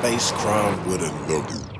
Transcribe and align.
space 0.00 0.32
crowned 0.32 0.86
with 0.86 1.02
a 1.02 1.12
nugget. 1.28 1.79